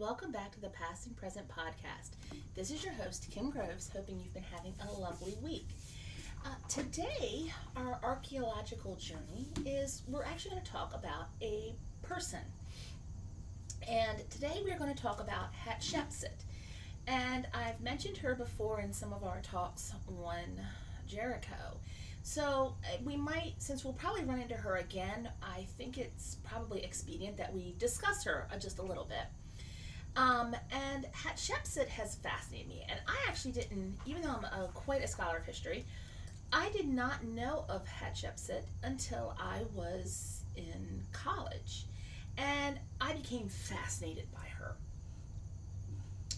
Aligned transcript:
welcome 0.00 0.32
back 0.32 0.50
to 0.50 0.60
the 0.62 0.68
Past 0.70 1.06
and 1.06 1.14
Present 1.14 1.46
podcast. 1.46 2.12
This 2.54 2.70
is 2.70 2.82
your 2.82 2.94
host, 2.94 3.28
Kim 3.30 3.50
Groves, 3.50 3.90
hoping 3.94 4.18
you've 4.18 4.32
been 4.32 4.42
having 4.42 4.72
a 4.88 4.98
lovely 4.98 5.36
week. 5.42 5.68
Uh, 6.42 6.54
today, 6.70 7.52
our 7.76 8.00
archaeological 8.02 8.96
journey 8.96 9.46
is 9.66 10.00
we're 10.08 10.24
actually 10.24 10.52
going 10.52 10.62
to 10.62 10.72
talk 10.72 10.94
about 10.94 11.26
a 11.42 11.74
person. 12.00 12.40
And 13.86 14.18
today 14.30 14.62
we're 14.64 14.78
going 14.78 14.94
to 14.94 15.02
talk 15.02 15.20
about 15.20 15.52
Hatshepsut. 15.52 16.44
And 17.06 17.46
I've 17.52 17.82
mentioned 17.82 18.16
her 18.16 18.34
before 18.34 18.80
in 18.80 18.94
some 18.94 19.12
of 19.12 19.22
our 19.22 19.42
talks 19.42 19.92
on 20.08 20.62
Jericho. 21.06 21.76
So 22.22 22.74
uh, 22.84 22.96
we 23.04 23.18
might, 23.18 23.52
since 23.58 23.84
we'll 23.84 23.92
probably 23.92 24.24
run 24.24 24.40
into 24.40 24.56
her 24.56 24.76
again, 24.76 25.28
I 25.42 25.66
think 25.76 25.98
it's 25.98 26.36
probably 26.42 26.82
expedient 26.82 27.36
that 27.36 27.52
we 27.52 27.74
discuss 27.76 28.24
her 28.24 28.48
uh, 28.50 28.58
just 28.58 28.78
a 28.78 28.82
little 28.82 29.04
bit. 29.04 29.26
Um, 30.16 30.56
and 30.70 31.06
Hatshepsut 31.12 31.88
has 31.88 32.16
fascinated 32.16 32.68
me, 32.68 32.84
and 32.88 32.98
I 33.06 33.16
actually 33.28 33.52
didn't, 33.52 33.96
even 34.06 34.22
though 34.22 34.30
I'm 34.30 34.44
a, 34.44 34.68
quite 34.74 35.02
a 35.02 35.06
scholar 35.06 35.38
of 35.38 35.44
history, 35.44 35.84
I 36.52 36.68
did 36.70 36.88
not 36.88 37.24
know 37.24 37.64
of 37.68 37.86
Hatshepsut 37.86 38.62
until 38.82 39.36
I 39.38 39.62
was 39.74 40.42
in 40.56 41.04
college, 41.12 41.86
and 42.36 42.78
I 43.00 43.12
became 43.14 43.48
fascinated 43.48 44.26
by 44.32 44.46
her. 44.58 44.76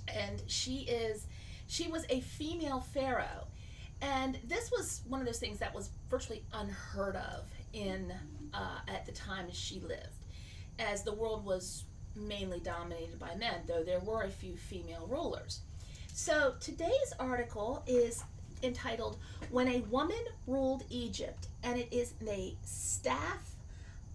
And 0.09 0.43
she 0.47 0.81
is, 0.81 1.27
she 1.67 1.89
was 1.89 2.05
a 2.11 2.21
female 2.21 2.81
pharaoh, 2.81 3.47
and 4.03 4.39
this 4.47 4.71
was 4.71 5.01
one 5.09 5.21
of 5.21 5.27
those 5.27 5.39
things 5.39 5.59
that 5.61 5.75
was 5.75 5.91
virtually 6.11 6.45
unheard 6.53 7.17
of 7.17 7.47
in 7.73 8.13
uh, 8.53 8.81
at 8.87 9.07
the 9.07 9.13
time 9.13 9.47
she 9.51 9.81
lived, 9.81 10.27
as 10.79 11.05
the 11.05 11.15
world 11.15 11.45
was 11.45 11.85
mainly 12.15 12.61
dominated 12.61 13.19
by 13.19 13.35
men, 13.37 13.63
though 13.67 13.83
there 13.83 14.01
were 14.01 14.23
a 14.23 14.31
few 14.31 14.57
female 14.57 15.07
rulers. 15.11 15.61
So 16.13 16.55
today's 16.61 17.13
article 17.19 17.83
is 17.87 18.25
entitled 18.63 19.19
When 19.51 19.69
a 19.69 19.81
Woman 19.83 20.25
Ruled 20.47 20.85
Egypt, 20.91 21.49
and 21.63 21.79
it 21.79 21.89
is 21.91 22.15
a 22.27 22.57
staff 22.65 23.57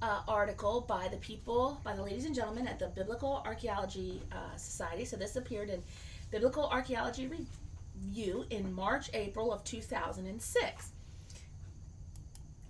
uh, 0.01 0.21
article 0.27 0.81
by 0.81 1.07
the 1.07 1.17
people, 1.17 1.81
by 1.83 1.95
the 1.95 2.03
ladies 2.03 2.25
and 2.25 2.35
gentlemen 2.35 2.67
at 2.67 2.79
the 2.79 2.87
Biblical 2.87 3.41
Archaeology 3.45 4.21
uh, 4.31 4.55
Society. 4.55 5.05
So 5.05 5.17
this 5.17 5.35
appeared 5.35 5.69
in 5.69 5.81
Biblical 6.29 6.67
Archaeology 6.67 7.27
Review 7.27 8.45
in 8.49 8.73
March, 8.73 9.09
April 9.13 9.51
of 9.51 9.63
2006. 9.63 10.91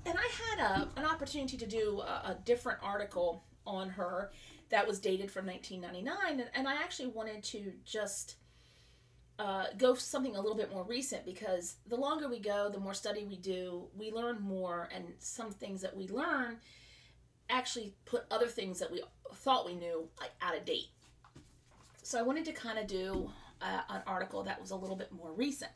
And 0.06 0.18
I 0.18 0.56
had 0.56 0.72
a, 0.72 0.88
an 0.96 1.06
opportunity 1.06 1.58
to 1.58 1.66
do 1.66 2.02
a, 2.02 2.32
a 2.32 2.38
different 2.46 2.80
article 2.82 3.44
on 3.66 3.90
her 3.90 4.32
that 4.70 4.88
was 4.88 5.00
dated 5.00 5.32
from 5.32 5.46
1999 5.46 6.40
and, 6.40 6.50
and 6.54 6.68
i 6.68 6.76
actually 6.76 7.08
wanted 7.08 7.44
to 7.44 7.72
just 7.86 8.36
uh, 9.40 9.66
go 9.78 9.94
something 9.94 10.36
a 10.36 10.42
little 10.42 10.58
bit 10.58 10.74
more 10.74 10.84
recent 10.84 11.24
because 11.24 11.76
the 11.86 11.96
longer 11.96 12.28
we 12.28 12.40
go 12.40 12.70
the 12.70 12.80
more 12.80 12.96
study 12.96 13.24
we 13.24 13.36
do 13.36 13.84
we 13.96 14.12
learn 14.12 14.42
more 14.42 14.90
and 14.92 15.06
some 15.20 15.52
things 15.52 15.80
that 15.80 15.96
we 15.96 16.08
learn 16.08 16.58
actually 17.50 17.94
put 18.06 18.26
other 18.32 18.48
things 18.48 18.80
that 18.80 18.92
we 18.92 19.02
thought 19.34 19.66
we 19.66 19.76
knew 19.76 20.08
like 20.20 20.32
out 20.42 20.56
of 20.56 20.66
date. 20.66 20.88
So 22.04 22.20
i 22.20 22.22
wanted 22.22 22.46
to 22.46 22.52
kind 22.52 22.80
of 22.80 22.88
do 22.88 23.30
uh, 23.62 23.82
an 23.90 24.02
article 24.06 24.44
that 24.44 24.60
was 24.62 24.72
a 24.72 24.76
little 24.76 24.96
bit 24.96 25.12
more 25.12 25.32
recent. 25.34 25.72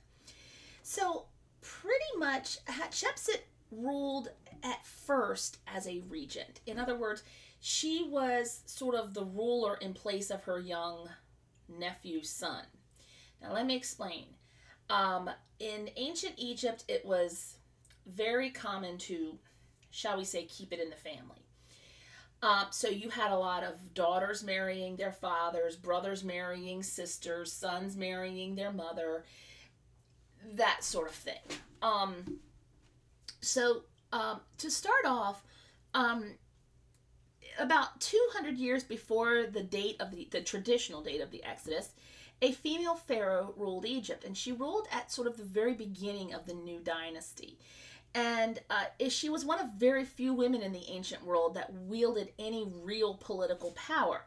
So 0.84 1.26
pretty 1.62 2.18
much 2.18 2.64
hatshepsut 2.66 3.42
ruled 3.72 4.30
at 4.64 4.86
first 4.86 5.60
as 5.68 5.88
a 5.88 6.02
regent. 6.10 6.62
In 6.66 6.80
other 6.80 6.96
words 6.96 7.24
she 7.62 8.04
was 8.10 8.64
sort 8.66 8.96
of 8.96 9.14
the 9.14 9.24
ruler 9.24 9.76
in 9.76 9.94
place 9.94 10.32
of 10.32 10.44
her 10.44 10.60
young 10.60 11.08
nephew's 11.70 12.30
son. 12.30 12.64
Now, 13.42 13.54
let 13.54 13.68
me 13.68 13.76
explain. 13.76 14.26
Um, 14.90 15.30
in 15.60 15.92
ancient 15.96 16.34
Egypt, 16.38 16.84
it 16.88 17.06
was 17.06 17.58
very 18.08 18.50
common 18.50 18.98
to, 18.98 19.38
shall 19.92 20.18
we 20.18 20.26
say, 20.26 20.46
keep 20.46 20.74
it 20.74 20.80
in 20.80 20.90
the 20.90 20.96
family. 20.96 21.46
Um, 22.42 22.66
so 22.72 22.90
you 22.90 23.10
had 23.10 23.32
a 23.32 23.38
lot 23.38 23.64
of 23.64 23.94
daughters 23.94 24.44
marrying 24.44 24.96
their 24.96 25.12
fathers, 25.12 25.76
brothers 25.76 26.24
marrying 26.24 26.82
sisters, 26.82 27.54
sons 27.54 27.96
marrying 27.96 28.56
their 28.56 28.72
mother, 28.72 29.24
that 30.56 30.84
sort 30.84 31.10
of 31.10 31.16
thing. 31.16 31.60
Um, 31.84 32.40
so 33.40 33.84
um, 34.12 34.42
to 34.58 34.72
start 34.72 35.06
off, 35.06 35.44
um, 35.94 36.34
about 37.60 38.00
200 38.02 38.58
years 38.58 38.84
before 38.84 39.46
the 39.46 39.64
date 39.64 39.98
of 40.00 40.12
the, 40.12 40.28
the 40.32 40.42
traditional 40.42 41.02
date 41.02 41.22
of 41.22 41.32
the 41.32 41.44
Exodus, 41.44 41.92
a 42.42 42.52
female 42.52 42.96
pharaoh 42.96 43.54
ruled 43.56 43.86
Egypt, 43.86 44.24
and 44.24 44.36
she 44.36 44.52
ruled 44.52 44.88
at 44.92 45.12
sort 45.12 45.28
of 45.28 45.38
the 45.38 45.44
very 45.44 45.74
beginning 45.74 46.34
of 46.34 46.46
the 46.46 46.54
new 46.54 46.80
dynasty. 46.80 47.58
And 48.14 48.60
uh, 48.70 48.86
she 49.10 49.30
was 49.30 49.46
one 49.46 49.60
of 49.60 49.74
very 49.74 50.04
few 50.04 50.34
women 50.34 50.62
in 50.62 50.74
the 50.74 50.90
ancient 50.90 51.24
world 51.24 51.54
that 51.54 51.74
wielded 51.74 52.34
any 52.40 52.68
real 52.84 53.14
political 53.14 53.72
power. 53.72 54.26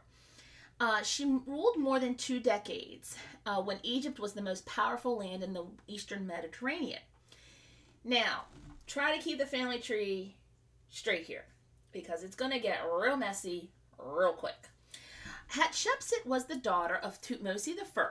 Uh, 0.79 1.03
she 1.03 1.25
ruled 1.45 1.77
more 1.77 1.99
than 1.99 2.15
two 2.15 2.39
decades 2.39 3.15
uh, 3.45 3.61
when 3.61 3.79
Egypt 3.83 4.19
was 4.19 4.33
the 4.33 4.41
most 4.41 4.65
powerful 4.65 5.17
land 5.17 5.43
in 5.43 5.53
the 5.53 5.65
eastern 5.87 6.25
Mediterranean. 6.25 6.99
Now, 8.03 8.45
try 8.87 9.15
to 9.15 9.23
keep 9.23 9.37
the 9.37 9.45
family 9.45 9.79
tree 9.79 10.35
straight 10.89 11.25
here 11.25 11.45
because 11.95 12.23
it's 12.23 12.35
going 12.35 12.51
to 12.51 12.59
get 12.59 12.81
real 12.93 13.15
messy 13.15 13.71
real 13.97 14.33
quick. 14.33 14.67
Hatshepsut 15.53 16.25
was 16.25 16.45
the 16.45 16.57
daughter 16.57 16.95
of 16.95 17.21
Thutmose 17.21 17.69
I, 17.69 18.05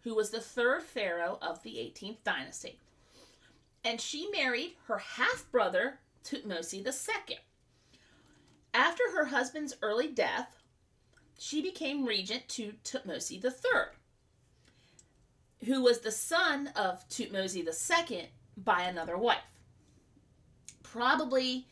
who 0.00 0.14
was 0.14 0.30
the 0.30 0.40
third 0.40 0.82
pharaoh 0.82 1.38
of 1.42 1.62
the 1.62 1.74
18th 1.74 2.24
dynasty. 2.24 2.78
And 3.84 4.00
she 4.00 4.30
married 4.30 4.76
her 4.86 4.98
half 4.98 5.46
brother, 5.52 5.98
Thutmose 6.24 6.72
II. 6.72 7.38
After 8.72 9.02
her 9.14 9.26
husband's 9.26 9.76
early 9.82 10.08
death, 10.08 10.56
she 11.38 11.60
became 11.60 12.06
regent 12.06 12.48
to 12.48 12.72
Thutmose 12.82 13.30
III, 13.30 13.94
who 15.66 15.82
was 15.82 16.00
the 16.00 16.10
son 16.10 16.68
of 16.74 17.06
Thutmose 17.10 17.56
II 17.56 18.30
by 18.56 18.84
another 18.84 19.18
wife. 19.18 19.38
Probably 20.82 21.66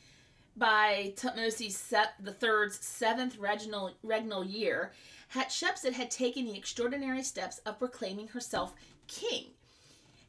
by 0.57 1.13
Tutmosis 1.17 1.93
the 2.21 2.33
Third's 2.33 2.85
seventh 2.85 3.39
regnal, 3.39 3.93
regnal 4.05 4.51
year, 4.51 4.93
Hatshepsut 5.35 5.93
had 5.93 6.11
taken 6.11 6.45
the 6.45 6.57
extraordinary 6.57 7.23
steps 7.23 7.59
of 7.67 7.79
proclaiming 7.79 8.29
herself 8.29 8.75
king. 9.07 9.47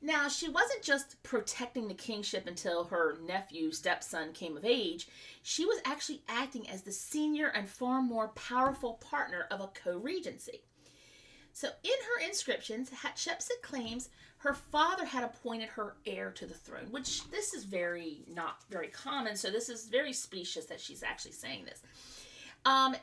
Now, 0.02 0.28
she 0.28 0.48
wasn't 0.48 0.84
just 0.84 1.22
protecting 1.24 1.88
the 1.88 1.94
kingship 1.94 2.46
until 2.46 2.86
her 2.86 3.18
nephew, 3.26 3.72
stepson, 3.72 4.34
came 4.34 4.56
of 4.56 4.64
age. 4.64 5.08
She 5.42 5.66
was 5.66 5.82
actually 5.86 6.22
acting 6.28 6.70
as 6.70 6.84
the 6.84 6.92
senior 6.92 7.48
and 7.48 7.68
far 7.68 8.02
more 8.02 8.28
powerful 8.30 8.96
partner 8.96 9.48
of 9.50 9.60
a 9.60 9.68
co 9.68 9.98
regency. 9.98 10.62
So, 11.52 11.70
in 11.84 11.90
her 11.90 12.28
inscriptions, 12.28 12.92
Hatshepsut 12.92 13.64
claims 13.64 14.10
her 14.40 14.54
father 14.54 15.06
had 15.06 15.24
appointed 15.24 15.70
her 15.70 15.96
heir 16.06 16.32
to 16.32 16.46
the 16.46 16.54
throne, 16.54 16.88
which 16.92 17.30
this 17.32 17.54
is 17.54 17.64
very 17.64 18.20
not 18.28 18.58
very 18.70 18.88
common. 18.88 19.36
So 19.36 19.50
this 19.50 19.68
is 19.70 19.88
very 19.88 20.14
specious 20.14 20.66
that 20.66 20.80
she's 20.80 21.04
actually 21.04 21.32
saying 21.32 21.66
this. 21.66 21.82
Um, 22.66 22.96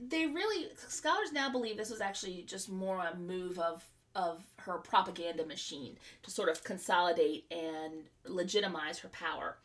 they 0.00 0.26
really 0.26 0.68
scholars 0.88 1.32
now 1.32 1.50
believe 1.50 1.76
this 1.76 1.90
was 1.90 2.00
actually 2.00 2.44
just 2.46 2.70
more 2.70 2.98
a 3.00 3.16
move 3.16 3.58
of 3.58 3.84
of 4.14 4.44
her 4.58 4.78
propaganda 4.78 5.44
machine 5.46 5.96
to 6.22 6.30
sort 6.30 6.50
of 6.50 6.62
consolidate 6.64 7.46
and 7.50 8.04
legitimize 8.26 8.98
her 8.98 9.08
power. 9.08 9.56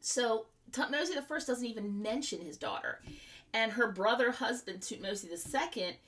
So 0.00 0.46
Tutmosis 0.72 1.30
I 1.30 1.38
doesn't 1.38 1.66
even 1.66 2.02
mention 2.02 2.40
his 2.40 2.56
daughter, 2.56 3.00
and 3.52 3.72
her 3.72 3.92
brother 3.92 4.32
husband 4.32 4.80
Tutmosis 4.80 5.54
II 5.76 5.98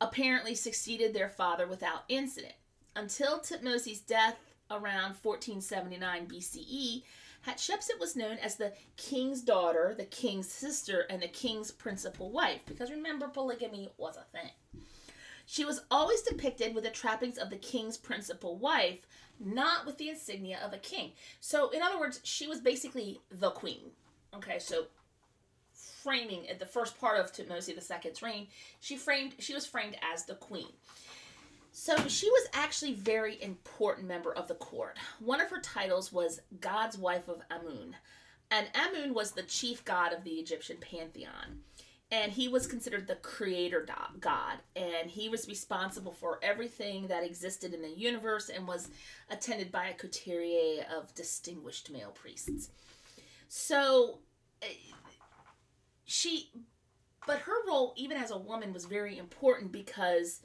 apparently 0.00 0.54
succeeded 0.54 1.12
their 1.12 1.28
father 1.28 1.66
without 1.66 2.04
incident. 2.08 2.54
Until 2.98 3.38
Tutmosi's 3.38 4.00
death 4.00 4.38
around 4.72 5.14
1479 5.22 6.26
BCE, 6.26 7.04
Hatshepsut 7.46 8.00
was 8.00 8.16
known 8.16 8.38
as 8.38 8.56
the 8.56 8.72
king's 8.96 9.40
daughter, 9.40 9.94
the 9.96 10.04
king's 10.04 10.48
sister, 10.48 11.06
and 11.08 11.22
the 11.22 11.28
king's 11.28 11.70
principal 11.70 12.32
wife, 12.32 12.62
because 12.66 12.90
remember, 12.90 13.28
polygamy 13.28 13.88
was 13.98 14.16
a 14.16 14.24
thing. 14.36 14.50
She 15.46 15.64
was 15.64 15.82
always 15.92 16.22
depicted 16.22 16.74
with 16.74 16.82
the 16.82 16.90
trappings 16.90 17.38
of 17.38 17.50
the 17.50 17.56
king's 17.56 17.96
principal 17.96 18.56
wife, 18.56 19.06
not 19.38 19.86
with 19.86 19.96
the 19.98 20.08
insignia 20.08 20.58
of 20.64 20.72
a 20.72 20.78
king. 20.78 21.12
So, 21.38 21.70
in 21.70 21.82
other 21.82 22.00
words, 22.00 22.18
she 22.24 22.48
was 22.48 22.60
basically 22.60 23.20
the 23.30 23.50
queen. 23.52 23.92
Okay, 24.34 24.58
so 24.58 24.86
framing 26.02 26.48
at 26.48 26.58
the 26.58 26.66
first 26.66 26.98
part 26.98 27.20
of 27.20 27.32
Tutmosis 27.32 28.04
II's 28.04 28.22
reign, 28.22 28.48
she 28.80 28.96
framed 28.96 29.36
she 29.38 29.54
was 29.54 29.66
framed 29.66 29.96
as 30.12 30.24
the 30.24 30.34
queen. 30.34 30.72
So 31.80 32.08
she 32.08 32.28
was 32.28 32.48
actually 32.54 32.94
very 32.94 33.40
important 33.40 34.08
member 34.08 34.34
of 34.34 34.48
the 34.48 34.56
court. 34.56 34.98
One 35.20 35.40
of 35.40 35.48
her 35.50 35.60
titles 35.60 36.12
was 36.12 36.40
God's 36.58 36.98
wife 36.98 37.28
of 37.28 37.40
Amun, 37.52 37.94
and 38.50 38.66
Amun 38.74 39.14
was 39.14 39.30
the 39.30 39.44
chief 39.44 39.84
god 39.84 40.12
of 40.12 40.24
the 40.24 40.32
Egyptian 40.32 40.78
pantheon. 40.78 41.60
and 42.10 42.32
he 42.32 42.48
was 42.48 42.66
considered 42.66 43.06
the 43.06 43.16
creator 43.16 43.86
god 44.18 44.58
and 44.74 45.10
he 45.10 45.28
was 45.28 45.46
responsible 45.46 46.10
for 46.10 46.40
everything 46.42 47.06
that 47.06 47.22
existed 47.22 47.74
in 47.74 47.82
the 47.82 47.90
universe 47.90 48.48
and 48.48 48.66
was 48.66 48.88
attended 49.30 49.70
by 49.70 49.88
a 49.88 49.94
coterie 49.94 50.80
of 50.96 51.14
distinguished 51.14 51.90
male 51.90 52.10
priests 52.12 52.70
so 53.48 54.20
eh, 54.62 54.66
she 56.06 56.50
but 57.26 57.40
her 57.40 57.66
role 57.66 57.92
even 57.94 58.16
as 58.16 58.30
a 58.30 58.38
woman 58.38 58.72
was 58.72 58.86
very 58.86 59.18
important 59.18 59.70
because 59.70 60.40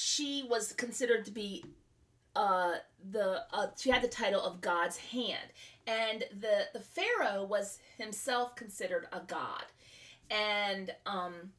she 0.00 0.46
was 0.48 0.72
considered 0.72 1.26
to 1.26 1.30
be 1.30 1.62
uh, 2.34 2.72
the 3.10 3.42
uh, 3.52 3.66
she 3.78 3.90
had 3.90 4.00
the 4.00 4.08
title 4.08 4.40
of 4.42 4.62
God's 4.62 4.96
hand, 4.96 5.50
and 5.86 6.24
the 6.40 6.68
the 6.72 6.80
Pharaoh 6.80 7.44
was 7.44 7.78
himself 7.98 8.56
considered 8.56 9.08
a 9.12 9.20
god, 9.20 9.64
and 10.30 10.90
um, 11.04 11.50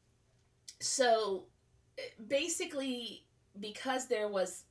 so 0.80 1.44
basically 2.26 3.24
because 3.60 4.08
there 4.08 4.28
was 4.28 4.64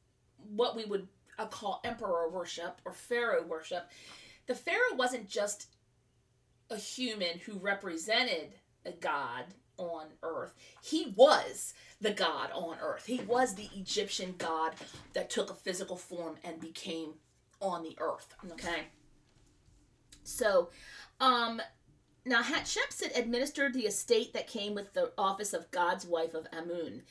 what 0.54 0.76
we 0.76 0.84
would 0.84 1.08
uh, 1.40 1.46
call 1.46 1.80
emperor 1.86 2.30
worship 2.30 2.82
or 2.84 2.92
pharaoh 2.92 3.44
worship, 3.44 3.90
the 4.48 4.56
pharaoh 4.56 4.96
wasn't 4.96 5.30
just 5.30 5.68
a 6.72 6.76
human 6.76 7.38
who 7.46 7.58
represented 7.60 8.56
a 8.86 8.92
god 8.92 9.46
on 9.78 10.08
earth. 10.24 10.54
He 10.84 11.14
was 11.16 11.74
the 12.02 12.12
god 12.12 12.50
on 12.54 12.78
earth. 12.82 13.06
He 13.06 13.20
was 13.20 13.56
the 13.56 13.70
Egyptian 13.76 14.36
god 14.38 14.74
that 15.14 15.30
took 15.30 15.50
a 15.50 15.56
physical 15.56 15.96
form 15.96 16.36
and 16.44 16.60
became 16.60 17.14
on 17.62 17.84
the 17.84 17.96
earth. 18.00 18.36
Okay. 18.52 18.88
So, 20.24 20.70
um, 21.20 21.62
now 22.26 22.42
Hatshepsut 22.42 23.18
administered 23.18 23.74
the 23.74 23.86
estate 23.86 24.34
that 24.34 24.48
came 24.48 24.74
with 24.76 24.94
the 24.94 25.12
office 25.18 25.54
of 25.54 25.72
God's 25.72 26.06
wife 26.06 26.34
of 26.34 26.48
Amun, 26.52 27.04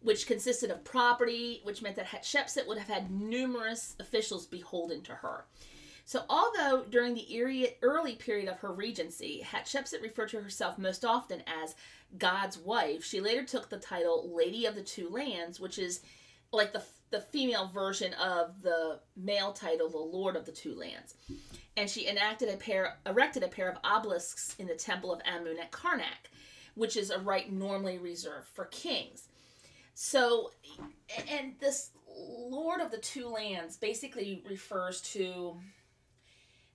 which 0.00 0.26
consisted 0.26 0.70
of 0.70 0.84
property, 0.84 1.60
which 1.64 1.82
meant 1.82 1.96
that 1.96 2.06
Hatshepsut 2.06 2.66
would 2.66 2.78
have 2.78 2.88
had 2.88 3.10
numerous 3.10 3.96
officials 4.00 4.46
beholden 4.46 5.02
to 5.02 5.12
her. 5.12 5.44
So, 6.08 6.24
although 6.30 6.86
during 6.88 7.12
the 7.12 7.74
early 7.82 8.14
period 8.14 8.48
of 8.48 8.60
her 8.60 8.72
regency, 8.72 9.44
Hatshepsut 9.44 10.00
referred 10.00 10.30
to 10.30 10.40
herself 10.40 10.78
most 10.78 11.04
often 11.04 11.42
as 11.62 11.74
God's 12.16 12.56
wife, 12.56 13.04
she 13.04 13.20
later 13.20 13.44
took 13.44 13.68
the 13.68 13.76
title 13.76 14.32
Lady 14.34 14.64
of 14.64 14.74
the 14.74 14.80
Two 14.80 15.10
Lands, 15.10 15.60
which 15.60 15.78
is 15.78 16.00
like 16.50 16.72
the, 16.72 16.82
the 17.10 17.20
female 17.20 17.66
version 17.66 18.14
of 18.14 18.62
the 18.62 19.00
male 19.18 19.52
title, 19.52 19.90
the 19.90 19.98
Lord 19.98 20.34
of 20.34 20.46
the 20.46 20.50
Two 20.50 20.74
Lands. 20.74 21.12
And 21.76 21.90
she 21.90 22.08
enacted 22.08 22.48
a 22.48 22.56
pair, 22.56 22.96
erected 23.04 23.42
a 23.42 23.48
pair 23.48 23.68
of 23.68 23.76
obelisks 23.84 24.56
in 24.58 24.66
the 24.66 24.76
Temple 24.76 25.12
of 25.12 25.20
Amun 25.26 25.58
at 25.60 25.72
Karnak, 25.72 26.30
which 26.74 26.96
is 26.96 27.10
a 27.10 27.18
right 27.18 27.52
normally 27.52 27.98
reserved 27.98 28.48
for 28.54 28.64
kings. 28.64 29.24
So, 29.92 30.52
and 31.30 31.52
this 31.60 31.90
Lord 32.16 32.80
of 32.80 32.90
the 32.90 32.96
Two 32.96 33.28
Lands 33.28 33.76
basically 33.76 34.42
refers 34.48 35.02
to 35.12 35.58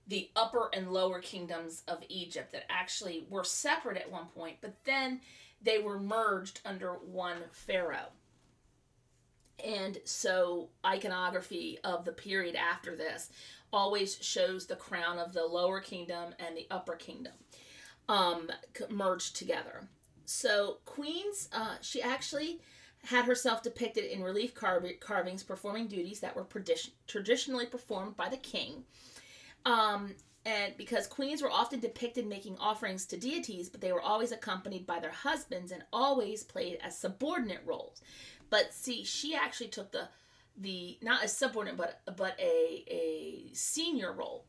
the 0.06 0.30
upper 0.36 0.68
and 0.72 0.92
lower 0.92 1.20
kingdoms 1.20 1.82
of 1.88 2.02
Egypt 2.08 2.52
that 2.52 2.70
actually 2.70 3.26
were 3.30 3.44
separate 3.44 3.96
at 3.96 4.10
one 4.10 4.26
point, 4.26 4.56
but 4.60 4.74
then 4.84 5.20
they 5.62 5.78
were 5.78 5.98
merged 5.98 6.60
under 6.64 6.92
one 6.92 7.38
pharaoh. 7.52 8.08
And 9.64 9.98
so, 10.04 10.68
iconography 10.84 11.78
of 11.84 12.04
the 12.04 12.12
period 12.12 12.56
after 12.56 12.96
this 12.96 13.30
always 13.72 14.18
shows 14.20 14.66
the 14.66 14.76
crown 14.76 15.18
of 15.18 15.32
the 15.32 15.46
lower 15.46 15.80
kingdom 15.80 16.34
and 16.38 16.56
the 16.56 16.66
upper 16.70 16.96
kingdom 16.96 17.32
um, 18.08 18.50
merged 18.90 19.36
together. 19.36 19.88
So, 20.26 20.78
Queens, 20.84 21.48
uh, 21.52 21.76
she 21.80 22.02
actually 22.02 22.60
had 23.04 23.26
herself 23.26 23.62
depicted 23.62 24.04
in 24.04 24.22
relief 24.22 24.54
carvings 24.54 25.42
performing 25.42 25.86
duties 25.86 26.20
that 26.20 26.34
were 26.34 26.46
traditionally 27.06 27.66
performed 27.66 28.16
by 28.16 28.28
the 28.28 28.36
king. 28.36 28.84
Um, 29.64 30.14
and 30.46 30.76
because 30.76 31.06
queens 31.06 31.42
were 31.42 31.50
often 31.50 31.80
depicted 31.80 32.26
making 32.26 32.58
offerings 32.58 33.06
to 33.06 33.16
deities, 33.16 33.70
but 33.70 33.80
they 33.80 33.92
were 33.92 34.02
always 34.02 34.30
accompanied 34.30 34.86
by 34.86 35.00
their 35.00 35.10
husbands 35.10 35.72
and 35.72 35.82
always 35.92 36.44
played 36.44 36.78
as 36.82 36.98
subordinate 36.98 37.62
roles. 37.64 38.02
But 38.50 38.74
see, 38.74 39.04
she 39.04 39.34
actually 39.34 39.68
took 39.68 39.92
the 39.92 40.08
the 40.56 40.98
not 41.02 41.24
a 41.24 41.28
subordinate 41.28 41.76
but 41.76 42.00
but 42.16 42.38
a 42.38 42.84
a 42.88 43.54
senior 43.54 44.12
role. 44.12 44.44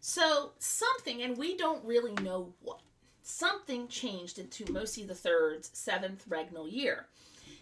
So 0.00 0.52
something, 0.58 1.22
and 1.22 1.36
we 1.36 1.56
don't 1.56 1.84
really 1.84 2.14
know 2.22 2.54
what, 2.62 2.80
something 3.22 3.88
changed 3.88 4.38
in 4.38 4.46
Thutmose 4.46 4.96
III's 4.98 5.70
seventh 5.72 6.28
regnal 6.28 6.70
year. 6.70 7.06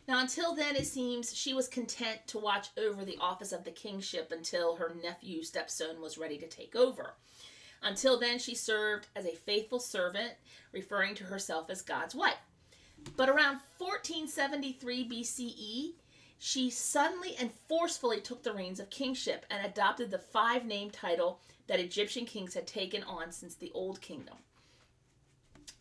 Now, 0.09 0.21
until 0.21 0.55
then, 0.55 0.75
it 0.75 0.87
seems 0.87 1.37
she 1.37 1.53
was 1.53 1.69
content 1.69 2.21
to 2.29 2.39
watch 2.39 2.69
over 2.79 3.05
the 3.05 3.19
office 3.21 3.53
of 3.53 3.65
the 3.65 3.71
kingship 3.71 4.33
until 4.33 4.77
her 4.77 4.97
nephew 5.03 5.43
stepson 5.43 6.01
was 6.01 6.17
ready 6.17 6.39
to 6.39 6.49
take 6.49 6.75
over. 6.75 7.13
Until 7.83 8.19
then, 8.19 8.39
she 8.39 8.55
served 8.55 9.07
as 9.15 9.27
a 9.27 9.37
faithful 9.37 9.79
servant, 9.79 10.33
referring 10.73 11.15
to 11.17 11.25
herself 11.25 11.69
as 11.69 11.83
God's 11.83 12.15
wife. 12.15 12.39
But 13.19 13.29
around 13.29 13.61
1473 13.77 15.09
BCE, 15.09 15.93
she 16.39 16.71
suddenly 16.71 17.37
and 17.39 17.53
forcefully 17.69 18.23
took 18.23 18.43
the 18.43 18.55
reins 18.55 18.81
of 18.81 18.89
kingship 18.89 19.45
and 19.51 19.65
adopted 19.65 20.11
the 20.11 20.19
five 20.19 20.65
name 20.65 20.91
title 20.91 21.39
that 21.67 21.81
Egyptian 21.81 22.25
kings 22.25 22.55
had 22.55 22.67
taken 22.67 23.03
on 23.03 23.31
since 23.31 23.55
the 23.57 23.71
Old 23.75 24.01
Kingdom. 24.01 24.37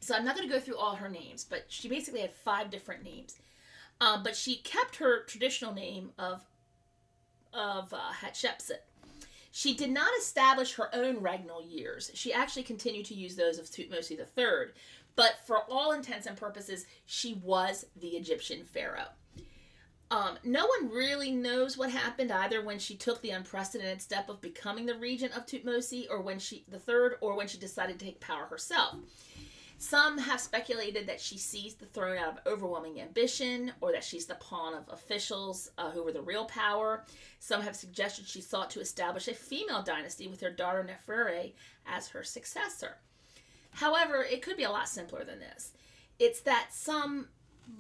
So 0.02 0.16
I'm 0.16 0.26
not 0.26 0.36
going 0.36 0.48
to 0.48 0.54
go 0.54 0.60
through 0.60 0.78
all 0.78 0.96
her 0.96 1.10
names, 1.10 1.46
but 1.50 1.66
she 1.70 1.88
basically 1.88 2.20
had 2.20 2.34
five 2.34 2.70
different 2.70 3.04
names. 3.04 3.38
Um, 4.00 4.24
but 4.24 4.36
she 4.36 4.58
kept 4.58 4.98
her 4.98 5.24
traditional 5.24 5.74
name 5.74 6.12
of 6.18 6.46
of 7.54 7.94
uh, 7.94 8.12
Hatshepsut. 8.22 8.84
She 9.52 9.74
did 9.74 9.90
not 9.90 10.10
establish 10.20 10.76
her 10.76 10.94
own 10.94 11.18
regnal 11.18 11.64
years. 11.68 12.12
She 12.14 12.32
actually 12.32 12.64
continued 12.64 13.08
to 13.08 13.16
use 13.16 13.36
those 13.36 13.58
of 13.58 13.66
Thutmose 13.66 14.12
III. 14.12 14.74
But 15.16 15.40
for 15.48 15.64
all 15.68 15.94
intents 15.94 16.28
and 16.28 16.38
purposes, 16.38 16.86
she 17.08 17.42
was 17.44 17.88
the 18.00 18.10
Egyptian 18.10 18.64
pharaoh. 18.64 19.08
Um, 20.12 20.38
no 20.44 20.68
one 20.68 20.92
really 20.92 21.32
knows 21.32 21.76
what 21.78 21.90
happened 21.90 22.32
either 22.32 22.64
when 22.64 22.80
she 22.80 22.96
took 22.96 23.22
the 23.22 23.32
unprecedented 23.32 24.02
step 24.02 24.30
of 24.30 24.42
becoming 24.42 24.86
the 24.86 24.96
regent 24.96 25.36
of 25.36 25.48
Thutmose, 25.48 26.08
or 26.10 26.22
when 26.22 26.40
she 26.40 26.64
the 26.70 26.80
third, 26.80 27.16
or 27.20 27.36
when 27.36 27.48
she 27.48 27.58
decided 27.58 28.00
to 28.00 28.06
take 28.06 28.22
power 28.22 28.46
herself. 28.46 28.96
Some 29.80 30.18
have 30.18 30.42
speculated 30.42 31.08
that 31.08 31.22
she 31.22 31.38
seized 31.38 31.80
the 31.80 31.86
throne 31.86 32.18
out 32.18 32.30
of 32.30 32.52
overwhelming 32.52 33.00
ambition, 33.00 33.72
or 33.80 33.92
that 33.92 34.04
she's 34.04 34.26
the 34.26 34.36
pawn 34.36 34.74
of 34.74 34.90
officials 34.90 35.70
uh, 35.78 35.92
who 35.92 36.04
were 36.04 36.12
the 36.12 36.22
real 36.22 36.46
power. 36.46 37.06
Some 37.40 37.62
have 37.62 37.76
suggested 37.76 38.28
she 38.28 38.42
sought 38.42 38.72
to 38.72 38.80
establish 38.80 39.28
a 39.28 39.36
female 39.36 39.84
dynasty 39.84 40.28
with 40.28 40.42
her 40.42 40.50
daughter 40.50 40.84
Nefere 40.84 41.54
as 41.86 42.08
her 42.10 42.24
successor. 42.24 42.98
However, 43.70 44.24
it 44.24 44.42
could 44.42 44.58
be 44.58 44.64
a 44.64 44.72
lot 44.72 44.90
simpler 44.90 45.24
than 45.24 45.40
this. 45.40 45.74
It's 46.18 46.42
that 46.42 46.70
some 46.72 47.28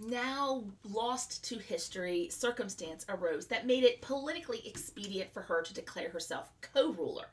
now 0.05 0.65
lost 0.83 1.43
to 1.45 1.57
history 1.57 2.29
circumstance 2.29 3.05
arose 3.09 3.47
that 3.47 3.65
made 3.65 3.83
it 3.83 4.01
politically 4.01 4.61
expedient 4.67 5.33
for 5.33 5.41
her 5.41 5.63
to 5.63 5.73
declare 5.73 6.09
herself 6.09 6.51
co 6.61 6.91
ruler 6.91 7.25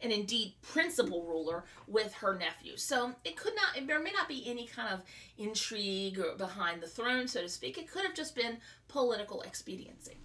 and 0.00 0.12
indeed 0.12 0.54
principal 0.62 1.22
ruler 1.24 1.64
with 1.86 2.12
her 2.14 2.34
nephew. 2.34 2.76
So 2.76 3.12
it 3.24 3.36
could 3.36 3.54
not, 3.54 3.86
there 3.86 4.00
may 4.00 4.12
not 4.12 4.28
be 4.28 4.44
any 4.46 4.66
kind 4.66 4.92
of 4.92 5.02
intrigue 5.38 6.20
behind 6.38 6.82
the 6.82 6.86
throne, 6.86 7.28
so 7.28 7.40
to 7.40 7.48
speak. 7.48 7.78
It 7.78 7.90
could 7.90 8.04
have 8.04 8.14
just 8.14 8.34
been 8.34 8.58
political 8.88 9.42
expediency. 9.42 10.16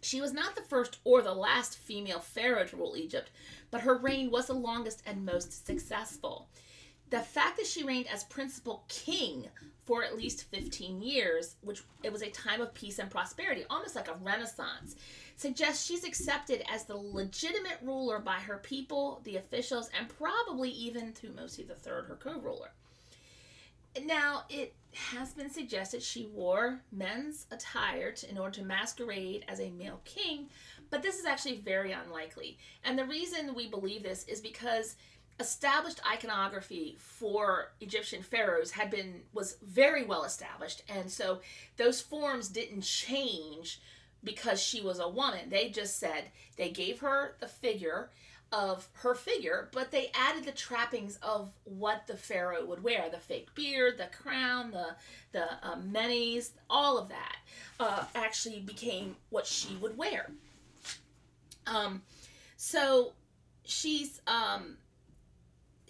She 0.00 0.20
was 0.20 0.32
not 0.32 0.54
the 0.54 0.62
first 0.62 0.98
or 1.04 1.20
the 1.20 1.34
last 1.34 1.76
female 1.78 2.20
pharaoh 2.20 2.64
to 2.64 2.76
rule 2.76 2.96
Egypt, 2.96 3.30
but 3.70 3.80
her 3.80 3.98
reign 3.98 4.30
was 4.30 4.46
the 4.46 4.52
longest 4.54 5.02
and 5.04 5.26
most 5.26 5.66
successful. 5.66 6.48
The 7.10 7.20
fact 7.20 7.56
that 7.58 7.66
she 7.66 7.84
reigned 7.84 8.08
as 8.08 8.24
principal 8.24 8.84
king 8.88 9.46
for 9.84 10.02
at 10.02 10.16
least 10.16 10.50
15 10.50 11.00
years, 11.00 11.54
which 11.60 11.82
it 12.02 12.12
was 12.12 12.22
a 12.22 12.30
time 12.30 12.60
of 12.60 12.74
peace 12.74 12.98
and 12.98 13.08
prosperity, 13.08 13.64
almost 13.70 13.94
like 13.94 14.08
a 14.08 14.18
renaissance, 14.20 14.96
suggests 15.36 15.86
she's 15.86 16.04
accepted 16.04 16.64
as 16.68 16.84
the 16.84 16.96
legitimate 16.96 17.78
ruler 17.82 18.18
by 18.18 18.34
her 18.34 18.58
people, 18.58 19.20
the 19.22 19.36
officials, 19.36 19.88
and 19.96 20.08
probably 20.08 20.70
even 20.70 21.12
Thutmose 21.12 21.58
III, 21.58 21.66
her 21.84 22.18
co-ruler. 22.20 22.70
Now, 24.04 24.44
it 24.50 24.74
has 24.92 25.32
been 25.32 25.50
suggested 25.50 26.02
she 26.02 26.26
wore 26.26 26.80
men's 26.90 27.46
attire 27.50 28.12
to, 28.12 28.30
in 28.30 28.38
order 28.38 28.56
to 28.56 28.64
masquerade 28.64 29.44
as 29.48 29.60
a 29.60 29.70
male 29.70 30.00
king, 30.04 30.48
but 30.90 31.02
this 31.02 31.18
is 31.18 31.26
actually 31.26 31.58
very 31.58 31.92
unlikely. 31.92 32.58
And 32.84 32.98
the 32.98 33.04
reason 33.04 33.54
we 33.54 33.68
believe 33.68 34.02
this 34.02 34.24
is 34.26 34.40
because 34.40 34.96
established 35.38 36.00
iconography 36.10 36.96
for 36.98 37.72
Egyptian 37.80 38.22
pharaohs 38.22 38.70
had 38.70 38.90
been 38.90 39.22
was 39.32 39.56
very 39.62 40.04
well 40.04 40.24
established 40.24 40.82
and 40.88 41.10
so 41.10 41.40
those 41.76 42.00
forms 42.00 42.48
didn't 42.48 42.82
change 42.82 43.80
because 44.24 44.62
she 44.62 44.80
was 44.80 44.98
a 44.98 45.08
woman 45.08 45.50
they 45.50 45.68
just 45.68 45.98
said 45.98 46.24
they 46.56 46.70
gave 46.70 47.00
her 47.00 47.36
the 47.40 47.48
figure 47.48 48.08
of 48.52 48.88
her 48.94 49.14
figure, 49.14 49.68
but 49.72 49.90
they 49.90 50.10
added 50.14 50.44
the 50.44 50.52
trappings 50.52 51.18
of 51.22 51.52
what 51.64 52.06
the 52.06 52.16
pharaoh 52.16 52.64
would 52.64 52.82
wear: 52.82 53.10
the 53.10 53.18
fake 53.18 53.54
beard, 53.54 53.98
the 53.98 54.08
crown, 54.22 54.70
the 54.70 54.94
the 55.32 55.44
uh, 55.62 55.76
nemes, 55.76 56.50
all 56.70 56.96
of 56.98 57.08
that 57.08 57.36
uh, 57.80 58.04
actually 58.14 58.60
became 58.60 59.16
what 59.30 59.46
she 59.46 59.74
would 59.76 59.96
wear. 59.96 60.30
Um, 61.66 62.02
so 62.56 63.12
she's 63.64 64.20
um, 64.26 64.76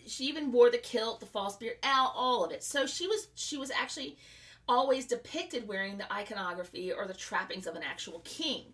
she 0.06 0.24
even 0.24 0.52
wore 0.52 0.70
the 0.70 0.78
kilt, 0.78 1.20
the 1.20 1.26
false 1.26 1.56
beard, 1.56 1.76
all, 1.82 2.12
all 2.16 2.44
of 2.44 2.52
it. 2.52 2.62
So 2.62 2.86
she 2.86 3.06
was 3.06 3.28
she 3.34 3.56
was 3.56 3.70
actually 3.70 4.16
always 4.68 5.06
depicted 5.06 5.68
wearing 5.68 5.96
the 5.96 6.12
iconography 6.12 6.92
or 6.92 7.06
the 7.06 7.14
trappings 7.14 7.66
of 7.66 7.76
an 7.76 7.82
actual 7.82 8.20
king. 8.24 8.64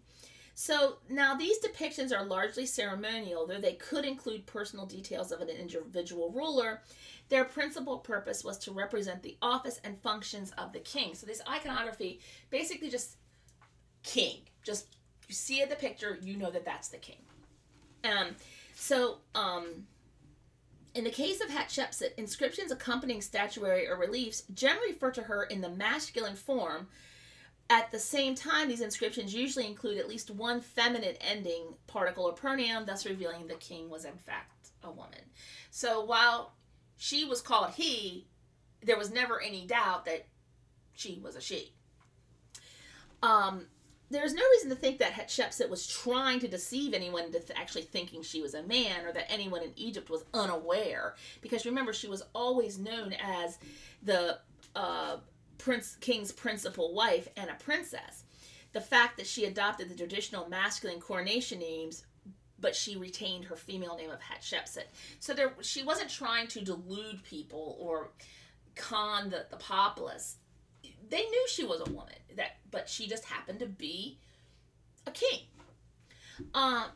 So 0.54 0.96
now 1.08 1.34
these 1.34 1.58
depictions 1.60 2.16
are 2.16 2.24
largely 2.24 2.66
ceremonial, 2.66 3.46
though 3.46 3.60
they 3.60 3.74
could 3.74 4.04
include 4.04 4.46
personal 4.46 4.86
details 4.86 5.32
of 5.32 5.40
an 5.40 5.48
individual 5.48 6.30
ruler. 6.30 6.82
Their 7.30 7.44
principal 7.44 7.98
purpose 7.98 8.44
was 8.44 8.58
to 8.60 8.72
represent 8.72 9.22
the 9.22 9.36
office 9.40 9.80
and 9.84 9.98
functions 10.02 10.52
of 10.58 10.72
the 10.72 10.80
king. 10.80 11.14
So 11.14 11.26
this 11.26 11.40
iconography 11.48 12.20
basically 12.50 12.90
just 12.90 13.16
king. 14.02 14.40
Just 14.62 14.96
you 15.28 15.34
see 15.34 15.64
the 15.64 15.76
picture, 15.76 16.18
you 16.22 16.36
know 16.36 16.50
that 16.50 16.64
that's 16.64 16.88
the 16.88 16.98
king. 16.98 17.16
Um, 18.04 18.36
so 18.74 19.18
um, 19.34 19.86
in 20.94 21.04
the 21.04 21.10
case 21.10 21.40
of 21.40 21.48
Hatshepsut, 21.48 22.14
inscriptions 22.16 22.70
accompanying 22.70 23.22
statuary 23.22 23.88
or 23.88 23.96
reliefs 23.96 24.42
generally 24.54 24.92
refer 24.92 25.10
to 25.12 25.22
her 25.22 25.44
in 25.44 25.60
the 25.60 25.70
masculine 25.70 26.36
form 26.36 26.88
at 27.72 27.90
the 27.90 27.98
same 27.98 28.34
time, 28.34 28.68
these 28.68 28.82
inscriptions 28.82 29.34
usually 29.34 29.66
include 29.66 29.96
at 29.96 30.08
least 30.08 30.30
one 30.30 30.60
feminine 30.60 31.16
ending 31.20 31.74
particle 31.86 32.24
or 32.24 32.32
pronoun, 32.32 32.84
thus 32.84 33.06
revealing 33.06 33.46
the 33.46 33.54
king 33.54 33.88
was 33.88 34.04
in 34.04 34.16
fact 34.18 34.68
a 34.82 34.90
woman. 34.90 35.20
So 35.70 36.04
while 36.04 36.54
she 36.98 37.24
was 37.24 37.40
called 37.40 37.70
he, 37.70 38.26
there 38.82 38.98
was 38.98 39.10
never 39.10 39.40
any 39.40 39.66
doubt 39.66 40.04
that 40.04 40.26
she 40.92 41.18
was 41.22 41.34
a 41.34 41.40
she. 41.40 41.72
Um, 43.22 43.66
there's 44.12 44.34
no 44.34 44.42
reason 44.52 44.70
to 44.70 44.76
think 44.76 44.98
that 44.98 45.12
Hatshepsut 45.12 45.68
was 45.68 45.86
trying 45.86 46.40
to 46.40 46.48
deceive 46.48 46.94
anyone 46.94 47.24
into 47.24 47.40
th- 47.40 47.58
actually 47.58 47.82
thinking 47.82 48.22
she 48.22 48.42
was 48.42 48.54
a 48.54 48.62
man 48.62 49.04
or 49.04 49.12
that 49.12 49.30
anyone 49.30 49.62
in 49.62 49.72
Egypt 49.76 50.10
was 50.10 50.24
unaware. 50.34 51.14
Because 51.40 51.66
remember, 51.66 51.92
she 51.92 52.08
was 52.08 52.22
always 52.34 52.78
known 52.78 53.14
as 53.14 53.58
the 54.02 54.38
uh, 54.76 55.16
prince 55.58 55.96
king's 56.00 56.32
principal 56.32 56.94
wife 56.94 57.28
and 57.36 57.50
a 57.50 57.54
princess. 57.54 58.24
The 58.72 58.80
fact 58.80 59.16
that 59.16 59.26
she 59.26 59.44
adopted 59.44 59.88
the 59.88 59.96
traditional 59.96 60.48
masculine 60.48 61.00
coronation 61.00 61.58
names 61.58 62.04
but 62.62 62.76
she 62.76 62.96
retained 62.96 63.44
her 63.44 63.56
female 63.56 63.96
name 63.96 64.08
of 64.08 64.20
Hatshepsut. 64.20 64.84
So 65.18 65.34
there 65.34 65.52
she 65.60 65.82
wasn't 65.82 66.08
trying 66.08 66.46
to 66.46 66.60
delude 66.60 67.22
people 67.24 67.76
or 67.78 68.10
con 68.76 69.30
the, 69.30 69.46
the 69.50 69.56
populace. 69.56 70.36
They 71.12 71.26
knew 71.26 71.46
she 71.46 71.64
was 71.64 71.82
a 71.86 71.92
woman 71.92 72.14
that 72.36 72.56
but 72.70 72.88
she 72.88 73.06
just 73.06 73.26
happened 73.26 73.58
to 73.58 73.66
be 73.66 74.18
a 75.06 75.10
king. 75.10 75.40
Um 76.54 76.86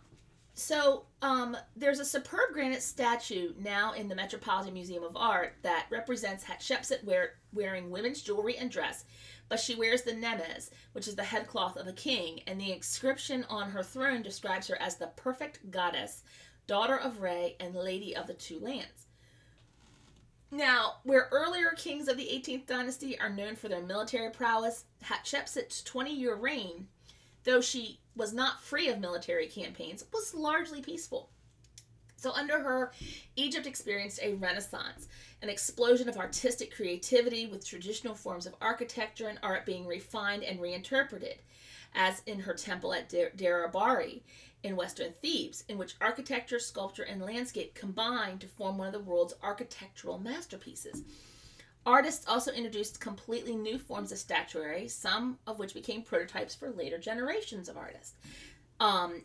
so 0.58 1.04
um, 1.20 1.54
there's 1.76 2.00
a 2.00 2.04
superb 2.04 2.54
granite 2.54 2.82
statue 2.82 3.52
now 3.58 3.92
in 3.92 4.08
the 4.08 4.14
Metropolitan 4.14 4.72
Museum 4.72 5.04
of 5.04 5.14
Art 5.14 5.56
that 5.60 5.86
represents 5.90 6.44
Hatshepsut 6.44 7.04
wear, 7.04 7.34
wearing 7.52 7.90
women's 7.90 8.22
jewelry 8.22 8.56
and 8.56 8.70
dress, 8.70 9.04
but 9.50 9.60
she 9.60 9.74
wears 9.74 10.00
the 10.00 10.12
nemes, 10.12 10.70
which 10.92 11.08
is 11.08 11.14
the 11.14 11.24
headcloth 11.24 11.76
of 11.76 11.86
a 11.86 11.92
king, 11.92 12.40
and 12.46 12.58
the 12.58 12.72
inscription 12.72 13.44
on 13.50 13.70
her 13.70 13.82
throne 13.82 14.22
describes 14.22 14.66
her 14.68 14.80
as 14.80 14.96
the 14.96 15.08
perfect 15.08 15.70
goddess, 15.70 16.22
daughter 16.66 16.96
of 16.96 17.20
Re, 17.20 17.54
and 17.60 17.74
lady 17.74 18.16
of 18.16 18.26
the 18.26 18.32
two 18.32 18.58
lands. 18.58 19.05
Now, 20.50 20.96
where 21.02 21.28
earlier 21.32 21.70
kings 21.76 22.08
of 22.08 22.16
the 22.16 22.28
18th 22.28 22.66
dynasty 22.66 23.18
are 23.18 23.28
known 23.28 23.56
for 23.56 23.68
their 23.68 23.82
military 23.82 24.30
prowess, 24.30 24.84
Hatshepsut's 25.04 25.82
20 25.82 26.12
year 26.14 26.36
reign, 26.36 26.86
though 27.44 27.60
she 27.60 28.00
was 28.14 28.32
not 28.32 28.62
free 28.62 28.88
of 28.88 29.00
military 29.00 29.48
campaigns, 29.48 30.04
was 30.12 30.34
largely 30.34 30.80
peaceful. 30.80 31.30
So, 32.18 32.32
under 32.32 32.60
her, 32.60 32.92
Egypt 33.34 33.66
experienced 33.66 34.20
a 34.22 34.34
renaissance, 34.34 35.06
an 35.42 35.50
explosion 35.50 36.08
of 36.08 36.16
artistic 36.16 36.74
creativity 36.74 37.46
with 37.46 37.66
traditional 37.66 38.14
forms 38.14 38.46
of 38.46 38.54
architecture 38.60 39.28
and 39.28 39.38
art 39.42 39.66
being 39.66 39.86
refined 39.86 40.42
and 40.42 40.60
reinterpreted, 40.60 41.42
as 41.94 42.22
in 42.24 42.40
her 42.40 42.54
temple 42.54 42.94
at 42.94 43.08
Deir 43.08 43.70
Bahri 43.72 44.22
in 44.66 44.76
western 44.76 45.12
Thebes, 45.12 45.64
in 45.68 45.78
which 45.78 45.96
architecture, 46.00 46.58
sculpture, 46.58 47.04
and 47.04 47.22
landscape 47.22 47.74
combined 47.74 48.40
to 48.40 48.48
form 48.48 48.76
one 48.76 48.88
of 48.88 48.92
the 48.92 49.00
world's 49.00 49.34
architectural 49.42 50.18
masterpieces. 50.18 51.04
Artists 51.86 52.26
also 52.26 52.50
introduced 52.50 53.00
completely 53.00 53.54
new 53.54 53.78
forms 53.78 54.10
of 54.10 54.18
statuary, 54.18 54.88
some 54.88 55.38
of 55.46 55.60
which 55.60 55.72
became 55.72 56.02
prototypes 56.02 56.54
for 56.54 56.70
later 56.70 56.98
generations 56.98 57.68
of 57.68 57.76
artists. 57.76 58.14
Um, 58.80 59.22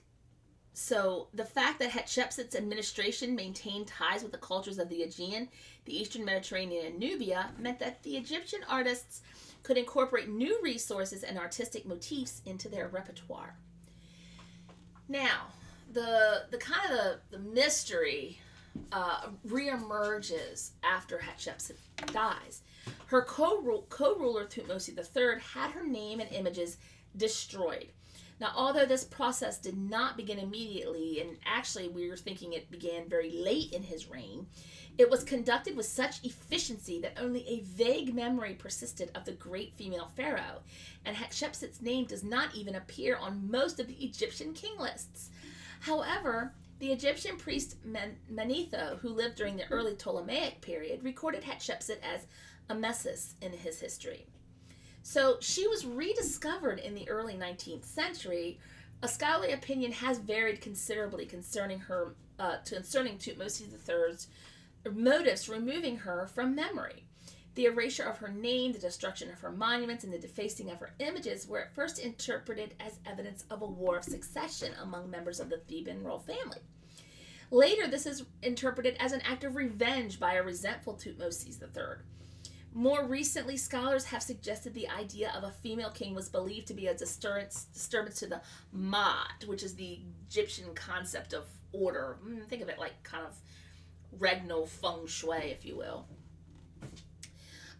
so 0.73 1.27
the 1.33 1.43
fact 1.43 1.79
that 1.79 1.89
Hatshepsut's 1.89 2.55
administration 2.55 3.35
maintained 3.35 3.87
ties 3.87 4.21
with 4.21 4.31
the 4.31 4.37
cultures 4.37 4.77
of 4.77 4.89
the 4.89 5.01
Aegean, 5.01 5.49
the 5.85 5.99
Eastern 5.99 6.23
Mediterranean, 6.23 6.85
and 6.85 6.99
Nubia 6.99 7.49
meant 7.57 7.79
that 7.79 8.03
the 8.03 8.15
Egyptian 8.15 8.61
artists 8.69 9.21
could 9.63 9.77
incorporate 9.77 10.29
new 10.29 10.59
resources 10.61 11.23
and 11.23 11.37
artistic 11.37 11.85
motifs 11.85 12.41
into 12.45 12.69
their 12.69 12.87
repertoire. 12.87 13.55
Now, 15.11 15.47
the 15.91 16.45
the 16.51 16.57
kind 16.57 16.89
of 16.89 16.97
the, 16.97 17.19
the 17.31 17.39
mystery 17.39 18.39
uh, 18.93 19.27
reemerges 19.45 20.69
after 20.83 21.17
Hatshepsut 21.17 21.75
dies. 22.13 22.61
Her 23.07 23.21
co 23.21 23.59
ruler 23.59 24.45
Thutmose 24.45 24.87
III 24.87 25.41
had 25.53 25.71
her 25.71 25.85
name 25.85 26.21
and 26.21 26.31
images 26.31 26.77
destroyed. 27.17 27.89
Now, 28.41 28.53
although 28.55 28.87
this 28.87 29.03
process 29.03 29.59
did 29.59 29.77
not 29.77 30.17
begin 30.17 30.39
immediately, 30.39 31.21
and 31.21 31.37
actually 31.45 31.87
we 31.89 32.09
are 32.09 32.17
thinking 32.17 32.53
it 32.53 32.71
began 32.71 33.07
very 33.07 33.29
late 33.29 33.71
in 33.71 33.83
his 33.83 34.09
reign, 34.09 34.47
it 34.97 35.11
was 35.11 35.23
conducted 35.23 35.77
with 35.77 35.85
such 35.85 36.25
efficiency 36.25 36.99
that 37.01 37.19
only 37.21 37.47
a 37.47 37.61
vague 37.61 38.15
memory 38.15 38.55
persisted 38.55 39.11
of 39.13 39.25
the 39.25 39.33
great 39.33 39.75
female 39.75 40.09
pharaoh, 40.15 40.63
and 41.05 41.15
Hatshepsut's 41.15 41.83
name 41.83 42.05
does 42.05 42.23
not 42.23 42.55
even 42.55 42.73
appear 42.73 43.15
on 43.15 43.49
most 43.49 43.79
of 43.79 43.85
the 43.85 44.03
Egyptian 44.03 44.53
king 44.53 44.75
lists. 44.79 45.29
However, 45.81 46.55
the 46.79 46.91
Egyptian 46.91 47.37
priest 47.37 47.77
Manetho, 47.85 48.97
who 49.01 49.09
lived 49.09 49.35
during 49.35 49.55
the 49.55 49.69
early 49.69 49.93
Ptolemaic 49.93 50.61
period, 50.61 51.03
recorded 51.03 51.43
Hatshepsut 51.43 51.99
as 52.01 52.25
Amesis 52.71 53.33
in 53.39 53.51
his 53.51 53.79
history. 53.79 54.25
So 55.03 55.37
she 55.41 55.67
was 55.67 55.85
rediscovered 55.85 56.79
in 56.79 56.95
the 56.95 57.09
early 57.09 57.33
19th 57.33 57.85
century. 57.85 58.59
A 59.01 59.07
scholarly 59.07 59.51
opinion 59.51 59.91
has 59.93 60.19
varied 60.19 60.61
considerably 60.61 61.25
concerning 61.25 61.79
her, 61.79 62.15
uh, 62.37 62.57
concerning 62.65 63.17
Tutmosis 63.17 63.71
III's 63.89 64.27
motives 64.91 65.49
removing 65.49 65.97
her 65.97 66.27
from 66.27 66.55
memory. 66.55 67.05
The 67.55 67.65
erasure 67.65 68.03
of 68.03 68.19
her 68.19 68.29
name, 68.29 68.71
the 68.71 68.79
destruction 68.79 69.29
of 69.29 69.39
her 69.41 69.51
monuments, 69.51 70.03
and 70.03 70.13
the 70.13 70.19
defacing 70.19 70.71
of 70.71 70.79
her 70.79 70.93
images 70.99 71.47
were 71.47 71.59
at 71.59 71.75
first 71.75 71.99
interpreted 71.99 72.75
as 72.79 72.99
evidence 73.05 73.43
of 73.49 73.61
a 73.61 73.65
war 73.65 73.97
of 73.97 74.05
succession 74.05 74.71
among 74.81 75.09
members 75.09 75.39
of 75.39 75.49
the 75.49 75.57
Theban 75.57 76.01
royal 76.03 76.19
family. 76.19 76.59
Later, 77.49 77.87
this 77.87 78.05
is 78.05 78.23
interpreted 78.41 78.95
as 78.99 79.11
an 79.11 79.21
act 79.21 79.43
of 79.43 79.57
revenge 79.57 80.17
by 80.17 80.35
a 80.35 80.43
resentful 80.43 80.93
Tutmosis 80.93 81.61
III. 81.61 82.05
More 82.73 83.05
recently, 83.05 83.57
scholars 83.57 84.05
have 84.05 84.23
suggested 84.23 84.73
the 84.73 84.89
idea 84.89 85.33
of 85.35 85.43
a 85.43 85.51
female 85.51 85.91
king 85.91 86.15
was 86.15 86.29
believed 86.29 86.67
to 86.67 86.73
be 86.73 86.87
a 86.87 86.93
disturbance, 86.93 87.65
disturbance 87.73 88.19
to 88.19 88.27
the 88.27 88.41
Ma'at, 88.75 89.45
which 89.45 89.61
is 89.61 89.75
the 89.75 89.99
Egyptian 90.27 90.73
concept 90.73 91.33
of 91.33 91.45
order. 91.73 92.17
Mm, 92.25 92.45
think 92.47 92.61
of 92.61 92.69
it 92.69 92.79
like 92.79 93.03
kind 93.03 93.25
of 93.25 93.37
regnal 94.17 94.67
feng 94.67 95.05
shui, 95.05 95.51
if 95.51 95.65
you 95.65 95.75
will. 95.75 96.07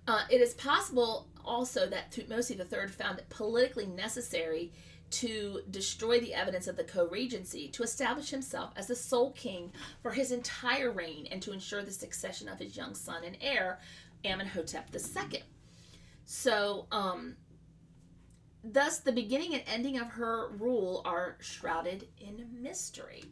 Uh, 0.08 0.24
it 0.30 0.42
is 0.42 0.54
possible 0.56 1.28
also 1.46 1.88
that 1.88 2.12
Thutmose 2.12 2.52
III 2.52 2.88
found 2.90 3.20
it 3.20 3.30
politically 3.30 3.86
necessary 3.86 4.74
to 5.12 5.62
destroy 5.70 6.20
the 6.20 6.34
evidence 6.34 6.68
of 6.68 6.78
the 6.78 6.84
co-regency, 6.84 7.68
to 7.68 7.84
establish 7.84 8.30
himself 8.30 8.72
as 8.76 8.88
the 8.88 8.96
sole 8.96 9.32
king 9.34 9.72
for 10.02 10.12
his 10.12 10.32
entire 10.32 10.90
reign, 10.90 11.28
and 11.30 11.42
to 11.42 11.52
ensure 11.52 11.84
the 11.84 11.92
succession 11.92 12.48
of 12.48 12.60
his 12.60 12.78
young 12.78 12.96
son 12.96 13.24
and 13.26 13.38
heir, 13.42 13.80
Amenhotep 14.26 14.90
II. 14.94 15.44
So, 16.26 16.88
um, 16.92 17.36
thus, 18.64 19.00
the 19.00 19.12
beginning 19.12 19.54
and 19.54 19.64
ending 19.68 20.00
of 20.00 20.08
her 20.08 20.50
rule 20.58 21.02
are 21.06 21.38
shrouded 21.40 22.08
in 22.20 22.48
mystery. 22.54 23.24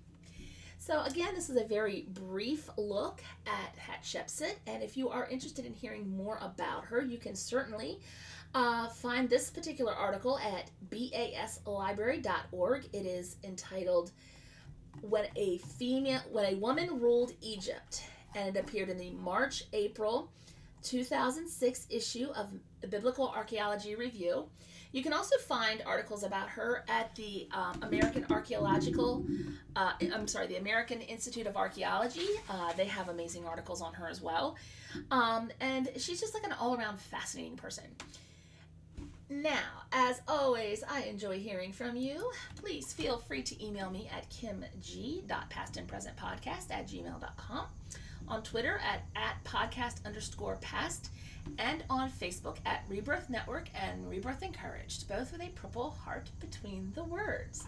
So, 0.77 1.01
again, 1.03 1.36
this 1.36 1.50
is 1.50 1.58
a 1.58 1.65
very 1.65 2.08
brief 2.10 2.69
look 2.77 3.22
at 3.46 3.75
Hatshepsut, 3.77 4.55
and 4.65 4.81
if 4.81 4.98
you 4.98 5.10
are 5.10 5.27
interested 5.27 5.65
in 5.65 5.74
hearing 5.74 6.15
more 6.15 6.39
about 6.41 6.86
her, 6.86 7.01
you 7.01 7.17
can 7.17 7.36
certainly 7.36 8.00
uh, 8.55 8.88
find 8.89 9.29
this 9.29 9.50
particular 9.50 9.93
article 9.93 10.39
at 10.39 10.72
baslibrary.org. 10.89 12.86
It 12.93 13.05
is 13.05 13.36
entitled 13.43 14.12
when 15.01 15.25
a 15.36 15.60
female 15.60 16.22
when 16.31 16.53
a 16.53 16.58
woman 16.58 17.00
ruled 17.00 17.34
Egypt 17.41 18.03
and 18.36 18.55
it 18.55 18.60
appeared 18.60 18.89
in 18.89 18.98
the 18.98 19.12
March 19.12 19.63
April 19.74 20.31
2006 20.84 21.88
issue 21.90 22.28
of 22.36 22.52
the 22.82 22.88
Biblical 22.88 23.30
Archaeology 23.30 23.96
Review. 23.96 24.46
You 24.92 25.04
can 25.04 25.14
also 25.14 25.38
find 25.38 25.84
articles 25.86 26.24
about 26.24 26.50
her 26.50 26.84
at 26.88 27.14
the 27.16 27.48
um, 27.52 27.80
American 27.84 28.26
Archaeological, 28.30 29.24
uh, 29.76 29.94
I'm 30.02 30.28
sorry, 30.28 30.48
the 30.48 30.56
American 30.56 31.02
Institute 31.02 31.46
of 31.46 31.56
Archaeology. 31.56 32.28
Uh, 32.50 32.74
they 32.74 32.86
have 32.86 33.10
amazing 33.10 33.46
articles 33.46 33.82
on 33.82 33.94
her 33.94 34.08
as 34.08 34.20
well. 34.20 34.56
Um, 35.12 35.52
and 35.60 35.92
she's 35.98 36.20
just 36.20 36.34
like 36.34 36.44
an 36.44 36.54
all 36.54 36.76
around 36.76 37.00
fascinating 37.00 37.56
person. 37.56 37.84
Now, 39.30 39.84
as 39.92 40.22
always, 40.28 40.84
I 40.90 41.04
enjoy 41.04 41.38
hearing 41.38 41.72
from 41.72 41.96
you. 41.96 42.32
Please 42.56 42.92
feel 42.92 43.20
free 43.20 43.44
to 43.44 43.64
email 43.64 43.92
me 43.92 44.10
at 44.12 44.28
kimg.pastandpresentpodcast 44.32 46.72
at 46.72 46.88
gmail.com, 46.88 47.66
on 48.30 48.44
Twitter 48.44 48.80
at, 48.86 49.02
at 49.16 49.44
podcast 49.44 50.06
underscore 50.06 50.58
past, 50.62 51.10
and 51.58 51.84
on 51.90 52.10
Facebook 52.10 52.58
at 52.66 52.84
Rebirth 52.88 53.30
Network 53.30 53.70
and 53.74 54.10
Rebirth 54.10 54.44
Encouraged, 54.44 55.08
both 55.08 55.32
with 55.32 55.42
a 55.42 55.50
purple 55.50 55.92
heart 55.92 56.30
between 56.40 56.92
the 56.96 57.04
words. 57.04 57.66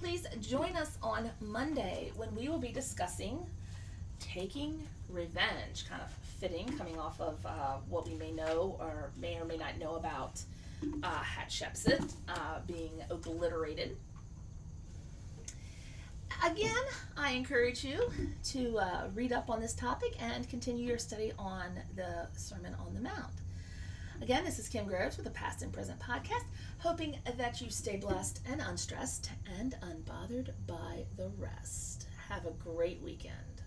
Please 0.00 0.26
join 0.40 0.76
us 0.76 0.98
on 1.02 1.30
Monday 1.40 2.10
when 2.16 2.34
we 2.34 2.48
will 2.48 2.58
be 2.58 2.72
discussing 2.72 3.46
taking 4.18 4.86
revenge, 5.08 5.88
kind 5.88 6.02
of 6.02 6.10
fitting, 6.38 6.66
coming 6.76 6.98
off 6.98 7.20
of 7.20 7.44
uh, 7.44 7.76
what 7.88 8.06
we 8.08 8.14
may 8.14 8.30
know 8.32 8.76
or 8.78 9.10
may 9.20 9.36
or 9.38 9.44
may 9.44 9.56
not 9.56 9.78
know 9.78 9.96
about 9.96 10.40
uh, 11.02 11.20
Hatshepsut 11.20 12.12
uh, 12.28 12.60
being 12.66 12.92
obliterated. 13.10 13.96
Again, 16.44 16.72
I 17.18 17.32
encourage 17.32 17.84
you 17.84 18.10
to 18.44 18.78
uh, 18.78 19.08
read 19.14 19.30
up 19.32 19.50
on 19.50 19.60
this 19.60 19.74
topic 19.74 20.16
and 20.18 20.48
continue 20.48 20.86
your 20.86 20.96
study 20.96 21.32
on 21.38 21.78
the 21.94 22.28
Sermon 22.32 22.74
on 22.86 22.94
the 22.94 23.00
Mount. 23.00 23.42
Again, 24.22 24.42
this 24.44 24.58
is 24.58 24.66
Kim 24.66 24.86
Groves 24.86 25.16
with 25.16 25.26
the 25.26 25.32
Past 25.32 25.62
and 25.62 25.70
Present 25.70 26.00
podcast, 26.00 26.44
hoping 26.78 27.18
that 27.36 27.60
you 27.60 27.68
stay 27.68 27.96
blessed 27.96 28.40
and 28.50 28.62
unstressed 28.62 29.30
and 29.58 29.76
unbothered 29.82 30.52
by 30.66 31.04
the 31.18 31.30
rest. 31.38 32.08
Have 32.30 32.46
a 32.46 32.52
great 32.52 33.02
weekend. 33.02 33.59